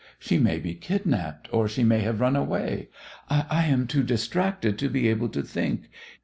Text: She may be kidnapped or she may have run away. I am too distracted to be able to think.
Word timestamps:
She 0.17 0.39
may 0.39 0.57
be 0.57 0.73
kidnapped 0.73 1.47
or 1.51 1.67
she 1.67 1.83
may 1.83 1.99
have 1.99 2.21
run 2.21 2.35
away. 2.35 2.89
I 3.29 3.65
am 3.67 3.85
too 3.85 4.01
distracted 4.01 4.79
to 4.79 4.89
be 4.89 5.07
able 5.09 5.29
to 5.29 5.43
think. 5.43 5.89